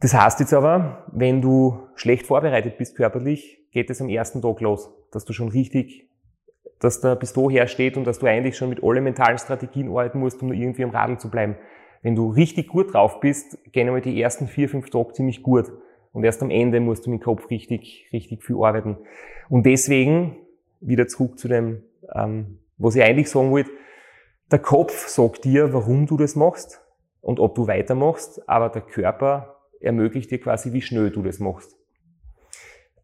[0.00, 4.60] Das heißt jetzt aber, wenn du schlecht vorbereitet bist körperlich, geht es am ersten Tag
[4.60, 6.08] los, dass du schon richtig,
[6.80, 10.42] dass der Pistol hersteht und dass du eigentlich schon mit allen mentalen Strategien arbeiten musst,
[10.42, 11.56] um nur irgendwie am Radl zu bleiben.
[12.02, 15.72] Wenn du richtig gut drauf bist, gehen einmal die ersten vier, fünf Tage ziemlich gut.
[16.12, 18.98] Und erst am Ende musst du mit dem Kopf richtig, richtig viel arbeiten.
[19.48, 20.36] Und deswegen,
[20.80, 21.82] wieder zurück zu dem,
[22.14, 23.70] ähm, was ich eigentlich sagen wollte,
[24.50, 26.82] der Kopf sagt dir, warum du das machst
[27.20, 31.76] und ob du weitermachst, aber der Körper ermöglicht dir quasi, wie schnell du das machst.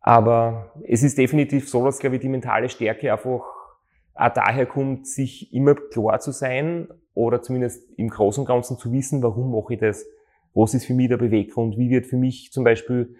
[0.01, 3.45] Aber es ist definitiv so, dass, glaube ich, die mentale Stärke einfach
[4.15, 8.93] auch daher kommt, sich immer klar zu sein oder zumindest im Großen und Ganzen zu
[8.93, 10.05] wissen, warum mache ich das?
[10.55, 11.79] Was ist für mich der Beweggrund?
[11.79, 13.17] Wie wird für mich zum Beispiel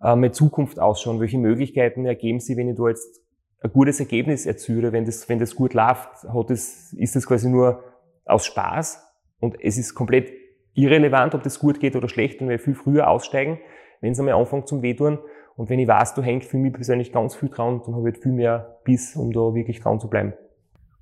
[0.00, 1.20] äh, meine Zukunft ausschauen?
[1.20, 3.20] Welche Möglichkeiten ergeben sie, wenn ich da jetzt
[3.60, 7.48] ein gutes Ergebnis erziele, wenn das, wenn das gut läuft, hat das, ist das quasi
[7.48, 7.84] nur
[8.24, 9.00] aus Spaß
[9.38, 10.32] und es ist komplett
[10.74, 13.58] irrelevant, ob das gut geht oder schlecht und wir viel früher aussteigen,
[14.00, 15.18] wenn es einmal anfängt zum Wehtun.
[15.56, 18.14] Und wenn ich weiß, du hängst für mich persönlich ganz viel dran, dann habe ich
[18.14, 20.32] halt viel mehr Biss, um da wirklich dran zu bleiben.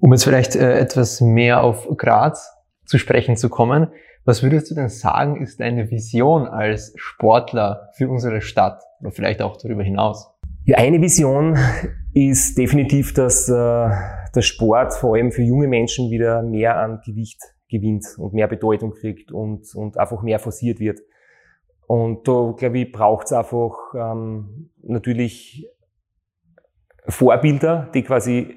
[0.01, 2.53] Um jetzt vielleicht äh, etwas mehr auf Graz
[2.85, 3.89] zu sprechen zu kommen,
[4.25, 9.41] was würdest du denn sagen, ist deine Vision als Sportler für unsere Stadt oder vielleicht
[9.41, 10.31] auch darüber hinaus?
[10.65, 11.57] Ja, eine Vision
[12.15, 17.41] ist definitiv, dass äh, der Sport vor allem für junge Menschen wieder mehr an Gewicht
[17.71, 21.01] gewinnt und mehr Bedeutung kriegt und, und einfach mehr forciert wird.
[21.87, 25.69] Und da, glaube ich, braucht es einfach ähm, natürlich
[27.09, 28.57] Vorbilder, die quasi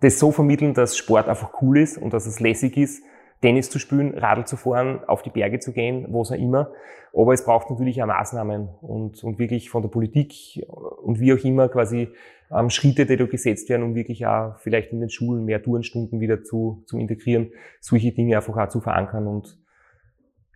[0.00, 3.02] das so vermitteln, dass Sport einfach cool ist und dass es lässig ist,
[3.40, 6.72] Tennis zu spielen, Radl zu fahren, auf die Berge zu gehen, was auch immer.
[7.12, 10.62] Aber es braucht natürlich auch Maßnahmen und, und wirklich von der Politik
[11.02, 12.08] und wie auch immer quasi
[12.50, 16.20] ähm, Schritte, die da gesetzt werden, um wirklich auch vielleicht in den Schulen mehr Tourenstunden
[16.20, 19.26] wieder zu, zu integrieren, solche Dinge einfach auch zu verankern.
[19.26, 19.58] Und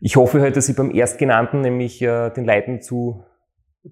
[0.01, 3.25] ich hoffe halt, dass ich beim Erstgenannten, nämlich äh, den Leuten zu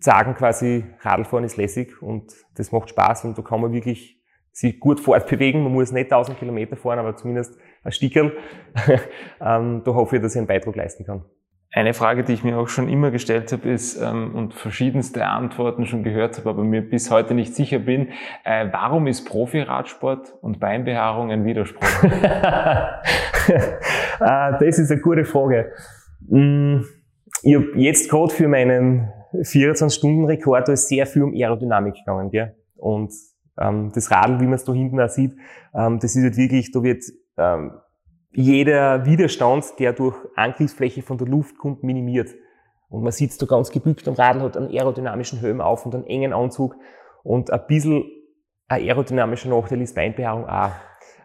[0.01, 4.21] sagen, quasi Radlfahren ist lässig und das macht Spaß und da kann man wirklich
[4.53, 5.63] sich gut fortbewegen.
[5.63, 8.33] Man muss nicht 1000 Kilometer fahren, aber zumindest ein Stickerl.
[9.41, 11.25] ähm, da hoffe ich, dass ich einen Beitrag leisten kann.
[11.71, 15.85] Eine Frage, die ich mir auch schon immer gestellt habe, ist ähm, und verschiedenste Antworten
[15.85, 18.09] schon gehört habe, aber mir bis heute nicht sicher bin,
[18.45, 21.87] äh, warum ist Profi-Radsport und Beinbehaarung ein Widerspruch?
[24.21, 25.71] Ah, das ist eine gute Frage.
[26.27, 26.81] Mm,
[27.43, 32.31] ich habe jetzt gerade für meinen 24-Stunden-Rekord sehr viel um Aerodynamik gegangen.
[32.31, 32.57] Gell?
[32.77, 33.13] Und
[33.61, 35.37] ähm, das Radl, wie man es da hinten auch sieht,
[35.75, 37.05] ähm, das ist halt wirklich, da wird
[37.39, 37.81] ähm,
[38.33, 42.35] jeder Widerstand, der durch Angriffsfläche von der Luft kommt, minimiert.
[42.89, 46.07] Und man sitzt da ganz gebückt am Radl, hat einen aerodynamischen Helm auf und einen
[46.07, 46.77] engen Anzug
[47.23, 48.05] und ein bisschen
[48.69, 50.73] ein aerodynamischer Nachteil ist Beinbehaarung auch.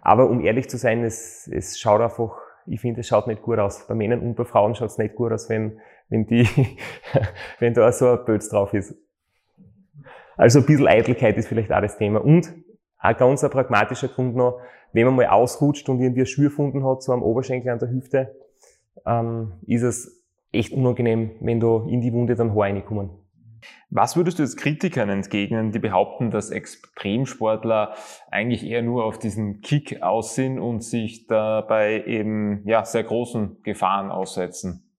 [0.02, 3.60] Aber um ehrlich zu sein, es, es schaut einfach, ich finde, es schaut nicht gut
[3.60, 3.88] aus.
[3.88, 6.47] Bei Männern und bei Frauen schaut es nicht gut aus, wenn, wenn die,
[7.60, 8.95] wenn da so ein Pölz drauf ist.
[10.36, 12.23] Also ein bisschen Eitelkeit ist vielleicht auch das Thema.
[12.23, 12.54] Und
[13.04, 14.60] ein ganz ein pragmatischer Grund noch,
[14.94, 17.89] wenn man mal ausrutscht und irgendwie ein Schür gefunden hat, so am Oberschenkel an der
[17.89, 18.36] Hüfte,
[19.06, 23.10] ähm, ist es echt unangenehm, wenn da in die Wunde dann Haare reinkommen.
[23.89, 27.94] Was würdest du jetzt Kritikern entgegnen, die behaupten, dass Extremsportler
[28.30, 33.62] eigentlich eher nur auf diesen Kick aus sind und sich dabei eben ja, sehr großen
[33.63, 34.89] Gefahren aussetzen?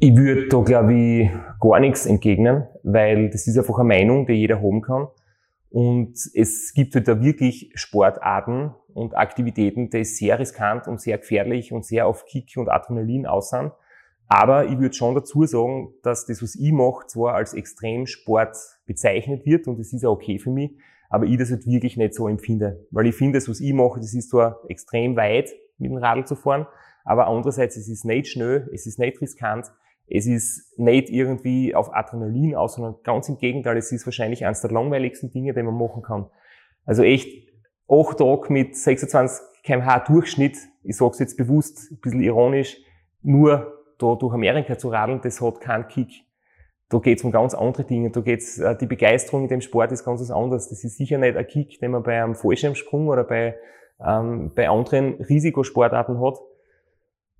[0.00, 1.30] Ich würde da, glaube ich,
[1.60, 5.08] gar nichts entgegnen, weil das ist einfach eine Meinung, die jeder haben kann.
[5.70, 11.72] Und es gibt halt da wirklich Sportarten und Aktivitäten, die sehr riskant und sehr gefährlich
[11.72, 13.70] und sehr auf Kick und Adrenalin aussehen.
[14.28, 19.46] Aber ich würde schon dazu sagen, dass das, was ich mache, zwar als Extremsport bezeichnet
[19.46, 20.72] wird und das ist ja okay für mich,
[21.08, 22.86] aber ich das halt wirklich nicht so empfinde.
[22.90, 26.26] Weil ich finde, das, was ich mache, das ist zwar extrem weit, mit dem Radl
[26.26, 26.66] zu fahren,
[27.04, 29.66] aber andererseits, es ist nicht schnell, es ist nicht riskant,
[30.10, 34.60] es ist nicht irgendwie auf Adrenalin aus, sondern ganz im Gegenteil, es ist wahrscheinlich eines
[34.60, 36.26] der langweiligsten Dinge, die man machen kann.
[36.84, 37.28] Also echt
[37.88, 42.78] acht Tage mit 26 kmh Durchschnitt, ich sage es jetzt bewusst, ein bisschen ironisch,
[43.22, 46.08] nur da durch Amerika zu radeln, das hat keinen Kick.
[46.88, 48.10] Da geht's um ganz andere Dinge.
[48.10, 50.70] Da geht's, äh, die Begeisterung in dem Sport ist ganz was anderes.
[50.70, 53.58] Das ist sicher nicht ein Kick, den man bei einem Fallschirmsprung oder bei,
[54.00, 56.38] ähm, bei anderen Risikosportarten hat.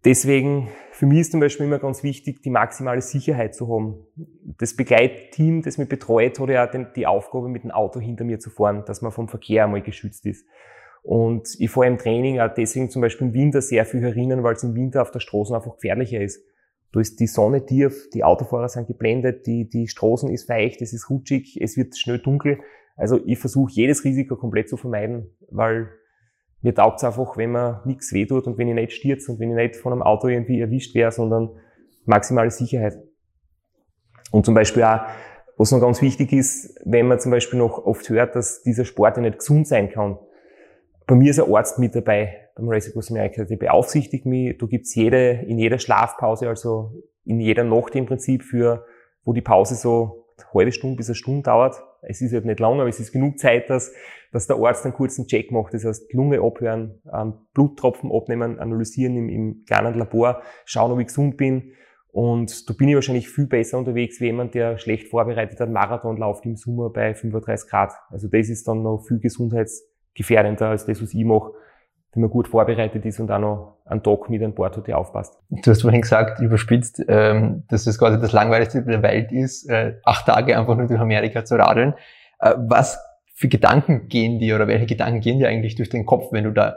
[0.05, 4.07] Deswegen, für mich ist zum Beispiel immer ganz wichtig, die maximale Sicherheit zu haben.
[4.59, 8.39] Das Begleitteam, das mich betreut, hat ja auch die Aufgabe, mit dem Auto hinter mir
[8.39, 10.47] zu fahren, dass man vom Verkehr einmal geschützt ist.
[11.03, 14.55] Und ich fahre im Training auch deswegen zum Beispiel im Winter sehr viel herinnen, weil
[14.55, 16.45] es im Winter auf der Straße einfach gefährlicher ist.
[16.93, 20.93] Da ist die Sonne tief, die Autofahrer sind geblendet, die, die Straßen ist feucht, es
[20.93, 22.61] ist rutschig, es wird schnell dunkel.
[22.97, 25.89] Also ich versuche jedes Risiko komplett zu vermeiden, weil
[26.61, 29.51] mir taugt es einfach, wenn man nichts wehtut und wenn ich nicht stürze und wenn
[29.51, 31.51] ich nicht von einem Auto irgendwie erwischt wäre, sondern
[32.05, 32.99] maximale Sicherheit.
[34.31, 35.01] Und zum Beispiel auch,
[35.57, 39.17] was noch ganz wichtig ist, wenn man zum Beispiel noch oft hört, dass dieser Sport
[39.17, 40.19] ja nicht gesund sein kann.
[41.07, 44.59] Bei mir ist ein Arzt mit dabei beim Racing Across America, der beaufsichtigt mich.
[44.59, 46.93] Da gibt's jede, in jeder Schlafpause, also
[47.25, 48.85] in jeder Nacht im Prinzip, für,
[49.25, 51.83] wo die Pause so halbe Stunde bis eine Stunde dauert.
[52.03, 53.93] Es ist halt nicht lang, aber es ist genug Zeit, dass
[54.33, 59.17] dass der Arzt einen kurzen Check macht, das heißt Lunge abhören, ähm, Bluttropfen abnehmen, analysieren
[59.17, 61.73] im, im kleinen Labor, schauen, ob ich gesund bin.
[62.11, 66.17] Und da bin ich wahrscheinlich viel besser unterwegs wie jemand, der schlecht vorbereitet einen Marathon
[66.17, 67.93] läuft im Sommer bei 35 Grad.
[68.11, 71.53] Also das ist dann noch viel gesundheitsgefährdender als das, was ich mache,
[72.13, 75.39] wenn man gut vorbereitet ist und auch noch einen Tag mit einem Bordhotel aufpasst.
[75.51, 79.97] Du hast vorhin gesagt, überspitzt, ähm, dass es quasi das langweiligste der Welt ist, äh,
[80.05, 81.95] acht Tage einfach nur durch Amerika zu radeln.
[82.41, 82.99] Äh, was
[83.35, 86.51] für Gedanken gehen dir oder welche Gedanken gehen dir eigentlich durch den Kopf, wenn du
[86.51, 86.77] da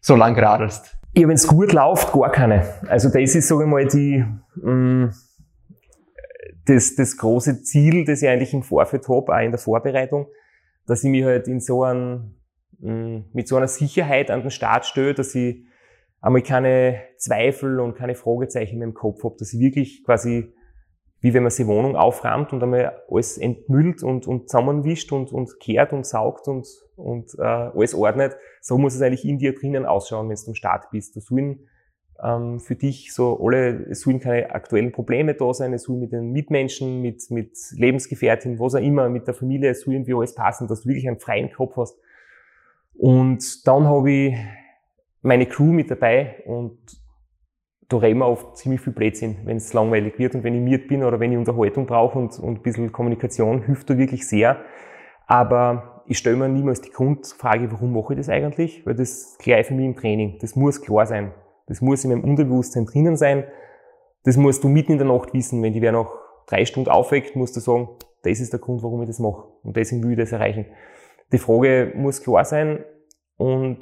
[0.00, 0.96] so lang radelst?
[1.14, 2.64] Ja, wenn es gut läuft, gar keine.
[2.88, 4.24] Also das ist, sage ich mal, die,
[4.56, 5.12] mh, mm,
[6.66, 10.26] das, das große Ziel, das ich eigentlich im Vorfeld habe, auch in der Vorbereitung,
[10.86, 12.39] dass ich mich halt in so einem,
[12.80, 15.64] mit so einer Sicherheit an den Start stelle, dass ich
[16.20, 20.52] einmal keine Zweifel und keine Fragezeichen in meinem Kopf habe, dass ich wirklich quasi
[21.20, 25.60] wie wenn man die Wohnung aufräumt und einmal alles entmüllt und, und zusammenwischt und, und
[25.60, 26.66] kehrt und saugt und,
[26.96, 28.36] und äh, alles ordnet.
[28.60, 31.16] So muss es eigentlich in dir drinnen ausschauen, wenn du am Start bist.
[31.16, 31.68] Da sollen
[32.22, 36.12] ähm, für dich so alle, es sollen keine aktuellen Probleme da sein, es sollen mit
[36.12, 40.34] den Mitmenschen, mit, mit Lebensgefährtin, was auch immer, mit der Familie, es soll irgendwie alles
[40.34, 41.98] passen, dass du wirklich einen freien Kopf hast.
[43.00, 44.36] Und dann habe ich
[45.22, 46.76] meine Crew mit dabei und
[47.88, 50.86] da reden wir oft ziemlich viel Blödsinn, wenn es langweilig wird und wenn ich miert
[50.86, 54.58] bin oder wenn ich Unterhaltung brauche und, und ein bisschen Kommunikation hilft da wirklich sehr.
[55.26, 58.84] Aber ich stelle mir niemals die Grundfrage, warum mache ich das eigentlich?
[58.84, 60.36] Weil das gleich für mich im Training.
[60.42, 61.32] Das muss klar sein.
[61.68, 63.44] Das muss in meinem Unterbewusstsein drinnen sein.
[64.24, 65.62] Das musst du mitten in der Nacht wissen.
[65.62, 67.88] Wenn die wer noch drei Stunden aufweckt, musst du sagen,
[68.24, 69.44] das ist der Grund, warum ich das mache.
[69.62, 70.66] Und deswegen will ich das erreichen.
[71.32, 72.84] Die Frage muss klar sein
[73.36, 73.80] und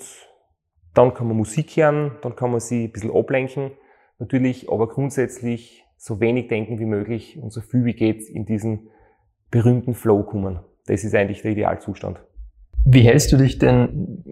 [0.94, 3.72] dann kann man Musik hören, dann kann man sie ein bisschen ablenken
[4.18, 8.90] Natürlich aber grundsätzlich so wenig denken wie möglich und so viel wie geht in diesen
[9.50, 10.60] berühmten Flow kommen.
[10.86, 12.20] Das ist eigentlich der Idealzustand.
[12.84, 14.24] Wie hältst du dich denn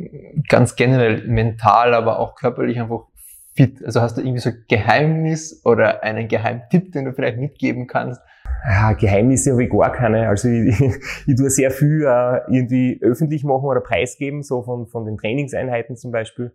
[0.49, 3.07] ganz generell mental, aber auch körperlich einfach
[3.55, 3.85] fit?
[3.85, 8.21] Also hast du irgendwie so ein Geheimnis oder einen Geheimtipp, den du vielleicht mitgeben kannst?
[8.65, 10.29] Ja, Geheimnisse habe ich gar keine.
[10.29, 10.95] Also ich, ich,
[11.27, 15.97] ich tue sehr viel äh, irgendwie öffentlich machen oder preisgeben, so von, von den Trainingseinheiten
[15.97, 16.53] zum Beispiel.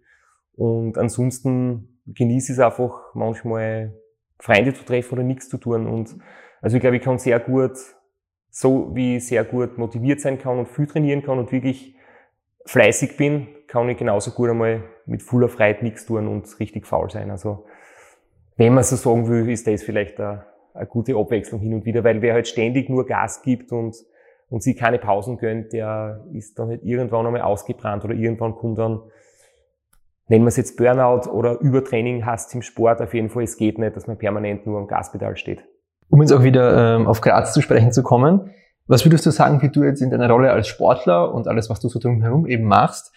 [0.56, 3.94] Und ansonsten genieße es einfach manchmal
[4.40, 5.88] Freunde zu treffen oder nichts zu tun.
[5.88, 6.18] Und
[6.62, 7.78] also ich glaube, ich kann sehr gut,
[8.50, 11.96] so wie ich sehr gut motiviert sein kann und viel trainieren kann und wirklich
[12.66, 17.10] fleißig bin, kann ich genauso gut einmal mit voller Freiheit nichts tun und richtig faul
[17.10, 17.32] sein.
[17.32, 17.66] Also
[18.58, 22.04] wenn man so sagen will, ist das vielleicht eine, eine gute Abwechslung hin und wieder,
[22.04, 23.96] weil wer halt ständig nur Gas gibt und,
[24.50, 28.78] und sich keine Pausen gönnt, der ist dann halt irgendwann einmal ausgebrannt oder irgendwann kommt
[28.78, 29.02] dann
[30.32, 33.78] nennen wir es jetzt Burnout oder Übertraining hast im Sport, auf jeden Fall, es geht
[33.78, 35.64] nicht, dass man permanent nur am Gaspedal steht.
[36.10, 38.50] Um jetzt auch wieder ähm, auf Graz zu sprechen zu kommen,
[38.88, 41.80] was würdest du sagen, wie du jetzt in deiner Rolle als Sportler und alles, was
[41.82, 43.14] du so drumherum eben machst,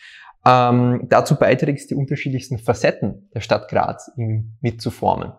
[0.47, 4.12] ähm, dazu beiträgst, die unterschiedlichsten Facetten der Stadt Graz
[4.61, 5.33] mitzuformen?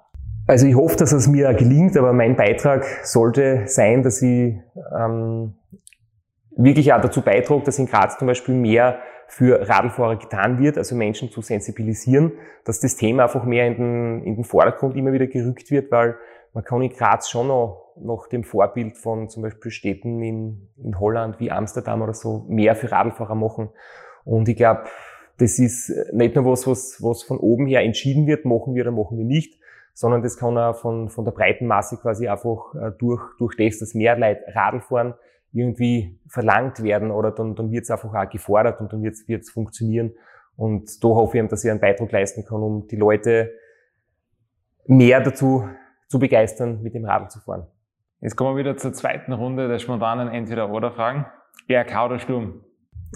[0.48, 4.56] Also ich hoffe, dass es mir gelingt, aber mein Beitrag sollte sein, dass ich
[4.96, 5.56] ähm,
[6.56, 10.96] wirklich auch dazu beitrage, dass in Graz zum Beispiel mehr für Radlfahrer getan wird, also
[10.96, 15.26] Menschen zu sensibilisieren, dass das Thema einfach mehr in den, in den Vordergrund immer wieder
[15.26, 16.16] gerückt wird, weil
[16.54, 21.00] man kann in Graz schon noch nach dem Vorbild von zum Beispiel Städten in, in
[21.00, 23.70] Holland wie Amsterdam oder so mehr für Radlfahrer machen.
[24.26, 24.84] Und ich glaube,
[25.38, 28.92] das ist nicht nur was, was, was von oben her entschieden wird, machen wir oder
[28.92, 29.60] machen wir nicht,
[29.96, 33.80] sondern das kann auch von, von der breiten Masse quasi einfach äh, durch, durch das,
[33.80, 35.16] dass mehr Leute Radl fahren,
[35.54, 39.50] irgendwie verlangt werden oder dann, dann wird es einfach auch gefordert und dann wird es
[39.50, 40.14] funktionieren.
[40.58, 43.52] Und da hoffe ich, dass ich einen Beitrag leisten kann, um die Leute
[44.86, 45.68] mehr dazu
[46.08, 47.66] zu begeistern, mit dem Radl zu fahren.
[48.20, 51.26] Jetzt kommen wir wieder zur zweiten Runde der spontanen Entweder-Oder-Fragen.
[51.68, 52.66] GRK oder Sturm?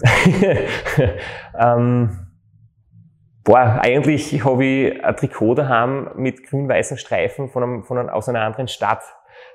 [1.58, 2.29] ähm,
[3.44, 8.28] boah, eigentlich habe ich ein Trikot daheim mit grün-weißen Streifen von einem, von einem, aus
[8.28, 9.02] einer anderen Stadt.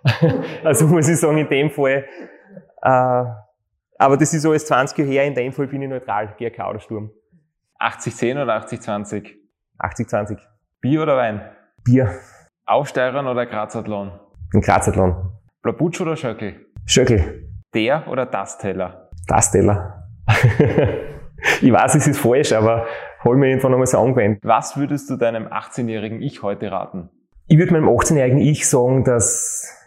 [0.63, 2.05] also muss ich sagen, in dem Fall
[2.85, 3.25] äh,
[3.97, 6.69] aber das ist so alles 20 Jahre her, in dem Fall bin ich neutral, GRK
[6.69, 7.11] oder Sturm.
[7.79, 9.31] 80-10 oder 80-20?
[9.79, 10.37] 80-20.
[10.81, 11.41] Bier oder Wein?
[11.83, 12.11] Bier.
[12.65, 14.11] Aufsteigern oder Grazathlon?
[14.53, 15.31] Ein Grazathlon.
[15.61, 16.67] Blabutsch oder Schöckel?
[16.85, 17.49] Schöckel.
[17.73, 19.09] Der oder das Teller?
[19.27, 20.07] Das Teller.
[21.61, 22.85] ich weiß, es ist falsch, aber
[23.25, 24.39] hol mir irgendwann einmal so angewendet.
[24.43, 27.09] Was würdest du deinem 18-jährigen Ich heute raten?
[27.47, 29.81] Ich würde meinem 18-jährigen Ich sagen, dass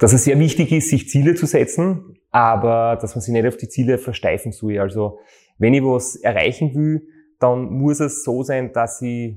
[0.00, 3.58] dass es sehr wichtig ist, sich Ziele zu setzen, aber dass man sich nicht auf
[3.58, 4.78] die Ziele versteifen soll.
[4.78, 5.18] Also
[5.58, 7.06] wenn ich was erreichen will,
[7.38, 9.36] dann muss es so sein, dass ich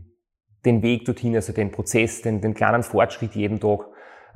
[0.66, 3.82] den Weg dorthin, also den Prozess, den, den kleinen Fortschritt jeden Tag,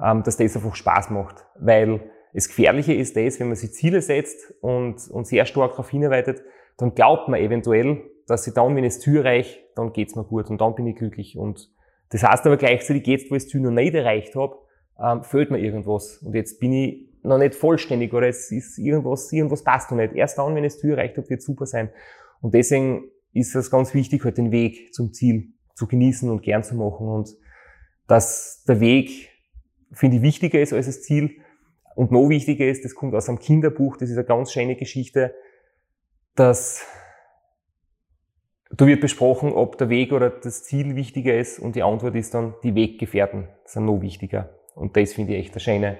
[0.03, 1.45] ähm, dass das einfach Spaß macht.
[1.57, 5.89] Weil das Gefährliche ist das, wenn man sich Ziele setzt und, und sehr stark darauf
[5.89, 6.43] hinarbeitet,
[6.77, 10.23] dann glaubt man eventuell, dass ich dann, wenn ich es Ziel erreiche, dann geht's mir
[10.23, 11.37] gut und dann bin ich glücklich.
[11.37, 11.71] Und
[12.09, 14.57] Das heißt aber gleichzeitig, jetzt, wo ich das Ziel noch nicht erreicht habe,
[14.99, 16.17] ähm, fehlt mir irgendwas.
[16.17, 20.13] Und jetzt bin ich noch nicht vollständig oder es ist irgendwas, irgendwas passt noch nicht.
[20.13, 21.89] Erst dann, wenn ich das Ziel erreicht habe, wird super sein.
[22.41, 26.63] Und deswegen ist es ganz wichtig, halt den Weg zum Ziel zu genießen und gern
[26.63, 27.29] zu machen und
[28.07, 29.29] dass der Weg,
[29.91, 31.37] finde ich, wichtiger ist als das Ziel.
[31.95, 35.33] Und noch wichtiger ist, das kommt aus einem Kinderbuch, das ist eine ganz schöne Geschichte,
[36.35, 36.85] dass
[38.71, 42.33] da wird besprochen, ob der Weg oder das Ziel wichtiger ist und die Antwort ist
[42.33, 44.49] dann, die Weggefährten sind noch wichtiger.
[44.75, 45.97] Und das finde ich echt eine schöne,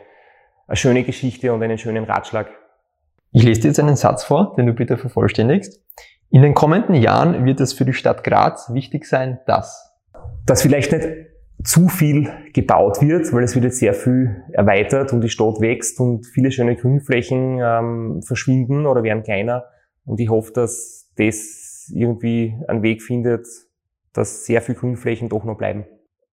[0.68, 2.50] eine schöne Geschichte und einen schönen Ratschlag.
[3.32, 5.82] Ich lese dir jetzt einen Satz vor, den du bitte vervollständigst.
[6.30, 9.88] In den kommenden Jahren wird es für die Stadt Graz wichtig sein, dass
[10.48, 11.08] dass vielleicht nicht
[11.64, 16.00] zu viel gebaut wird, weil es wird jetzt sehr viel erweitert und die Stadt wächst
[16.00, 19.66] und viele schöne Grünflächen ähm, verschwinden oder werden kleiner.
[20.06, 23.48] Und ich hoffe, dass das irgendwie einen Weg findet,
[24.14, 25.86] dass sehr viele Grünflächen doch noch bleiben.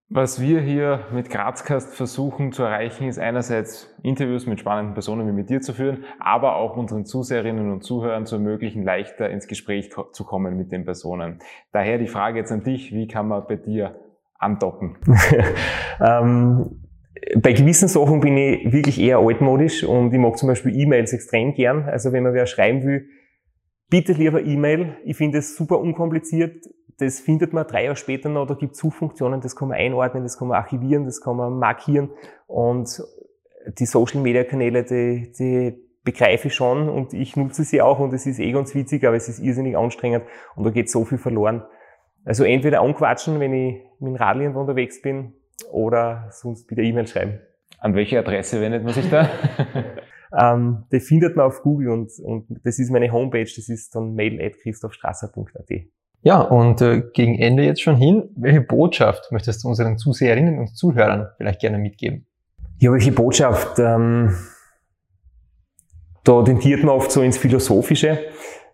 [0.07, 5.31] Was wir hier mit Grazcast versuchen zu erreichen, ist einerseits Interviews mit spannenden Personen wie
[5.31, 9.89] mit dir zu führen, aber auch unseren Zuseherinnen und Zuhörern zu ermöglichen, leichter ins Gespräch
[10.11, 11.39] zu kommen mit den Personen.
[11.71, 13.95] Daher die Frage jetzt an dich, wie kann man bei dir
[14.37, 14.97] andocken?
[15.99, 16.83] ähm,
[17.37, 21.55] bei gewissen Sachen bin ich wirklich eher altmodisch und ich mag zum Beispiel E-Mails extrem
[21.55, 21.89] gern.
[21.89, 23.07] Also wenn man wer schreiben will,
[23.89, 24.97] bitte lieber E-Mail.
[25.03, 26.65] Ich finde es super unkompliziert.
[26.97, 28.47] Das findet man drei Jahre später noch.
[28.47, 31.59] Da gibt es Suchfunktionen, das kann man einordnen, das kann man archivieren, das kann man
[31.59, 32.11] markieren.
[32.47, 33.01] Und
[33.79, 38.13] die Social Media Kanäle, die, die begreife ich schon und ich nutze sie auch und
[38.13, 40.23] es ist eh ganz witzig, aber es ist irrsinnig anstrengend
[40.55, 41.63] und da geht so viel verloren.
[42.23, 45.33] Also entweder anquatschen, wenn ich mit dem Radl irgendwo unterwegs bin,
[45.71, 47.39] oder sonst wieder E-Mail schreiben.
[47.79, 49.29] An welche Adresse wendet man sich da?
[50.37, 54.13] ähm, die findet man auf Google und, und das ist meine Homepage, das ist dann
[54.13, 55.69] mail.christophstrasser.at.
[56.21, 60.75] Ja, und äh, gegen Ende jetzt schon hin, welche Botschaft möchtest du unseren Zuseherinnen und
[60.75, 62.25] Zuhörern vielleicht gerne mitgeben?
[62.79, 63.77] Ja, welche Botschaft?
[63.79, 64.35] Ähm,
[66.23, 68.19] da tendiert man oft so ins Philosophische.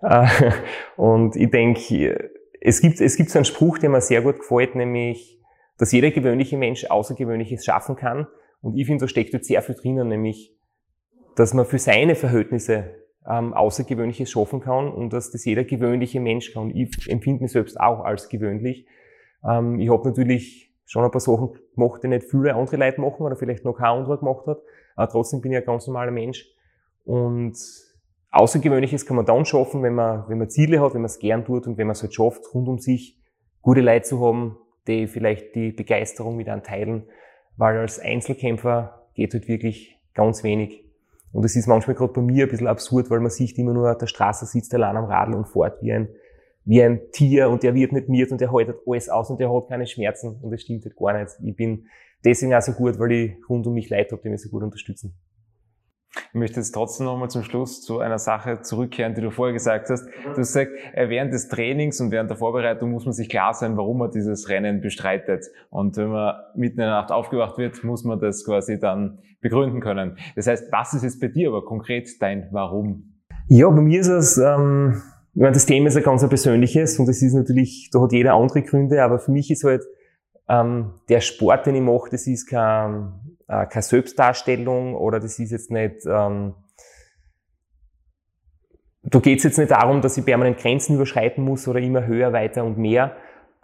[0.02, 0.28] Äh,
[0.96, 4.76] und ich denke, es gibt, es gibt so einen Spruch, der mir sehr gut gefällt,
[4.76, 5.40] nämlich,
[5.78, 8.28] dass jeder gewöhnliche Mensch Außergewöhnliches schaffen kann.
[8.62, 10.56] Und ich finde, da steckt jetzt sehr viel drinnen, nämlich,
[11.36, 12.96] dass man für seine Verhältnisse
[13.30, 16.72] ähm, Außergewöhnliches schaffen kann und dass das jeder gewöhnliche Mensch kann.
[16.76, 18.88] Ich empfinde mich selbst auch als gewöhnlich.
[19.48, 23.24] Ähm, ich habe natürlich schon ein paar Sachen gemacht, die nicht viele andere Leute machen
[23.24, 24.60] oder vielleicht noch kein anderer gemacht hat.
[24.96, 26.46] Aber trotzdem bin ich ein ganz normaler Mensch.
[27.06, 27.58] Und
[28.32, 31.46] Außergewöhnliches kann man dann schaffen, wenn man, wenn man Ziele hat, wenn man es gern
[31.46, 33.20] tut und wenn man es halt schafft, rund um sich
[33.62, 37.08] gute Leute zu haben, die vielleicht die Begeisterung mit einem teilen,
[37.58, 40.91] weil als Einzelkämpfer geht halt wirklich ganz wenig.
[41.32, 43.96] Und es ist manchmal gerade bei mir ein bisschen absurd, weil man sieht immer nur,
[43.96, 46.10] der Straße sitzt allein am Radl und fährt wie ein,
[46.66, 49.52] wie ein Tier und der wird nicht miert und der haltet alles aus und der
[49.52, 51.32] hat keine Schmerzen und das stimmt halt gar nicht.
[51.44, 51.88] Ich bin
[52.26, 54.64] deswegen auch so gut, weil ich rund um mich Leute habe, die mich so gut
[54.64, 55.16] unterstützen.
[56.14, 59.90] Ich möchte jetzt trotzdem nochmal zum Schluss zu einer Sache zurückkehren, die du vorher gesagt
[59.90, 60.06] hast.
[60.06, 63.54] Du hast gesagt, äh, während des Trainings und während der Vorbereitung muss man sich klar
[63.54, 65.46] sein, warum man dieses Rennen bestreitet.
[65.70, 69.80] Und wenn man mitten in der Nacht aufgewacht wird, muss man das quasi dann begründen
[69.80, 70.18] können.
[70.36, 73.20] Das heißt, was ist jetzt bei dir aber konkret dein Warum?
[73.48, 75.02] Ja, bei mir ist es, ähm,
[75.34, 78.34] ich meine, das Thema ist ein ganz persönliches und es ist natürlich, da hat jeder
[78.34, 79.84] andere Gründe, aber für mich ist halt
[80.50, 83.14] ähm, der Sport, den ich mache, das ist kein
[83.52, 86.56] äh, keine Selbstdarstellung oder das ist jetzt nicht, ähm,
[89.04, 92.32] da geht es jetzt nicht darum, dass ich permanent Grenzen überschreiten muss oder immer höher,
[92.34, 93.16] weiter und mehr,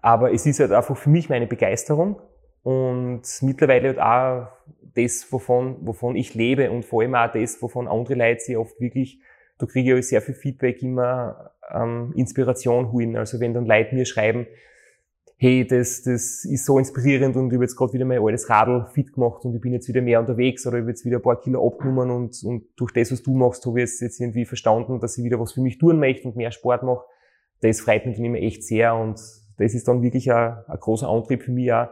[0.01, 2.21] aber es ist halt einfach für mich meine Begeisterung
[2.63, 4.47] und mittlerweile halt auch
[4.93, 8.79] das, wovon, wovon ich lebe und vor allem auch das, wovon andere Leute sich oft
[8.81, 9.21] wirklich,
[9.59, 13.15] da kriege ich sehr viel Feedback, immer ähm, Inspiration holen.
[13.15, 14.47] Also wenn dann Leute mir schreiben,
[15.39, 18.87] hey, das, das ist so inspirierend und ich habe jetzt gerade wieder mein altes Radl
[18.91, 21.21] fit gemacht und ich bin jetzt wieder mehr unterwegs oder ich habe jetzt wieder ein
[21.21, 24.45] paar Kilo abgenommen und, und durch das, was du machst, habe ich jetzt, jetzt irgendwie
[24.45, 27.05] verstanden, dass ich wieder was für mich tun möchte und mehr Sport mache.
[27.61, 29.19] Das freut mich dann immer echt sehr und
[29.57, 31.89] das ist dann wirklich ein, ein großer Antrieb für mich auch,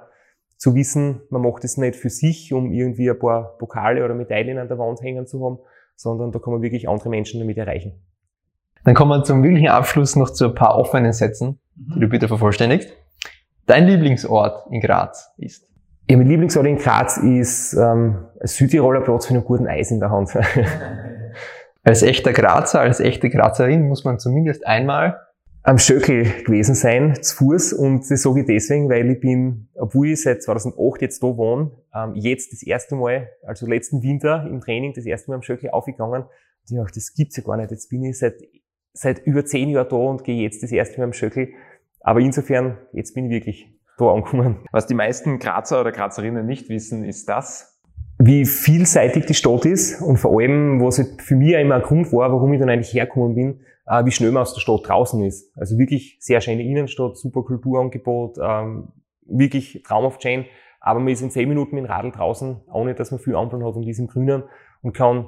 [0.58, 4.58] zu wissen, man macht es nicht für sich, um irgendwie ein paar Pokale oder Medaillen
[4.58, 5.60] an der Wand hängen zu haben,
[5.96, 8.02] sondern da kann man wirklich andere Menschen damit erreichen.
[8.86, 12.28] Dann kommen wir zum wirklichen Abschluss noch zu ein paar offenen Sätzen, die du bitte
[12.28, 13.05] vervollständigst
[13.66, 15.68] dein Lieblingsort in Graz ist?
[16.10, 20.00] Ja, mein Lieblingsort in Graz ist ähm, ein Südtiroler Platz für einen guten Eis in
[20.00, 20.32] der Hand.
[21.84, 25.20] als echter Grazer, als echte Grazerin muss man zumindest einmal
[25.66, 27.74] am Schöckel gewesen sein, zu Fuß.
[27.74, 31.72] Und das sage ich deswegen, weil ich bin, obwohl ich seit 2008 jetzt da wohne,
[31.94, 35.72] ähm, jetzt das erste Mal, also letzten Winter im Training, das erste Mal am Schöckel
[35.72, 36.24] aufgegangen.
[36.24, 37.72] Und ich dachte, das gibt's ja gar nicht.
[37.72, 38.36] Jetzt bin ich seit,
[38.94, 41.50] seit über zehn Jahren da und gehe jetzt das erste Mal am Schöckel.
[42.06, 44.60] Aber insofern, jetzt bin ich wirklich da angekommen.
[44.72, 47.82] Was die meisten Grazer oder Grazerinnen nicht wissen, ist das,
[48.20, 52.14] wie vielseitig die Stadt ist und vor allem, was halt für mich immer ein Grund
[52.14, 55.24] war, warum ich dann eigentlich hergekommen bin, äh, wie schnell man aus der Stadt draußen
[55.24, 55.52] ist.
[55.58, 58.90] Also wirklich sehr schöne Innenstadt, super Kulturangebot, ähm,
[59.26, 60.46] wirklich traumhaft schön.
[60.80, 63.66] Aber man ist in zehn Minuten mit dem Radl draußen, ohne dass man viel Ampeln
[63.66, 64.44] hat und ist im Grünen
[64.84, 65.26] und kann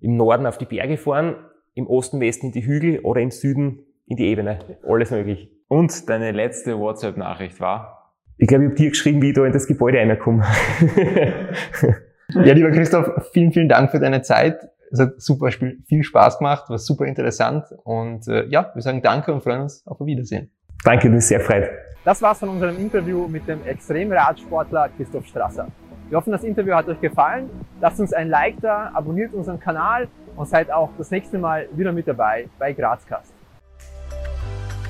[0.00, 1.36] im Norden auf die Berge fahren,
[1.72, 4.58] im Osten, Westen in die Hügel oder im Süden in die Ebene.
[4.86, 5.57] Alles möglich.
[5.68, 8.14] Und deine letzte WhatsApp-Nachricht war?
[8.38, 10.44] Ich glaube, ich habe dir geschrieben, wie ich da in das Gebäude reinkomme.
[12.34, 14.58] ja, lieber Christoph, vielen, vielen Dank für deine Zeit.
[14.90, 19.34] Es hat super viel Spaß gemacht, war super interessant und äh, ja, wir sagen danke
[19.34, 20.50] und freuen uns auf ein Wiedersehen.
[20.82, 21.68] Danke, du bist sehr frei.
[22.04, 25.68] Das war's von unserem Interview mit dem Extremradsportler Christoph Strasser.
[26.08, 27.50] Wir hoffen, das Interview hat euch gefallen.
[27.82, 31.92] Lasst uns ein Like da, abonniert unseren Kanal und seid auch das nächste Mal wieder
[31.92, 33.34] mit dabei bei Grazcast.